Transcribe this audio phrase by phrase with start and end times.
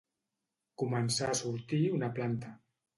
[0.83, 2.55] Començar a sortir una planta.